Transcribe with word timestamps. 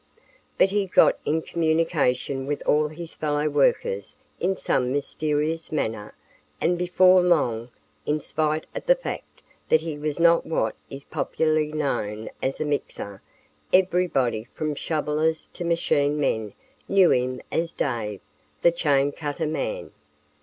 But 0.57 0.71
he 0.71 0.87
got 0.87 1.19
in 1.25 1.43
communication 1.43 2.47
with 2.47 2.63
all 2.63 2.87
his 2.87 3.13
fellow 3.13 3.47
workers 3.49 4.17
in 4.39 4.55
some 4.55 4.91
mysterious 4.91 5.71
manner 5.71 6.15
and 6.59 6.75
before 6.75 7.21
long, 7.21 7.69
in 8.07 8.19
spite 8.19 8.65
of 8.73 8.87
the 8.87 8.95
fact 8.95 9.43
that 9.69 9.81
he 9.81 9.99
was 9.99 10.19
not 10.19 10.43
what 10.43 10.75
is 10.89 11.03
popularly 11.03 11.71
known 11.71 12.31
as 12.41 12.59
a 12.59 12.65
"mixer," 12.65 13.21
everybody 13.71 14.43
from 14.45 14.73
shovelers 14.73 15.45
to 15.53 15.63
machine 15.63 16.19
men 16.19 16.53
knew 16.89 17.11
him 17.11 17.39
as 17.51 17.71
Dave, 17.71 18.21
the 18.63 18.71
chain 18.71 19.11
cutter 19.11 19.45
man. 19.45 19.91